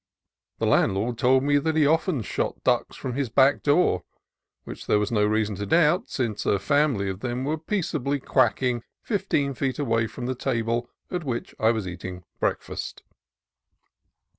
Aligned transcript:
The 0.57 0.65
landlord 0.65 1.19
told 1.19 1.43
me 1.43 1.59
that 1.59 1.75
he 1.75 1.85
often 1.85 2.23
shot 2.23 2.63
ducks 2.63 2.97
from 2.97 3.13
his 3.13 3.29
back 3.29 3.61
door, 3.61 4.03
which 4.63 4.87
there 4.87 4.97
was 4.97 5.11
no 5.11 5.23
reason 5.27 5.53
to 5.57 5.65
doubt, 5.67 6.09
since 6.09 6.43
a 6.43 6.57
family 6.57 7.07
of 7.07 7.19
them 7.19 7.43
were 7.45 7.59
peacefully 7.59 8.19
quacking 8.19 8.81
fifteen 9.03 9.53
feet 9.53 9.77
away 9.77 10.07
from 10.07 10.25
the 10.25 10.33
table 10.33 10.89
at 11.11 11.23
which 11.23 11.53
I 11.59 11.69
was 11.69 11.87
eating 11.87 12.23
breakfast. 12.39 13.03